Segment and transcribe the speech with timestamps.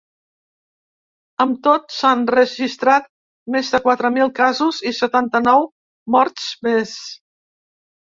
[1.45, 3.07] Amb tot, s’han registrat
[3.57, 5.71] més de quatre mil casos i setanta-nou
[6.19, 7.01] morts més.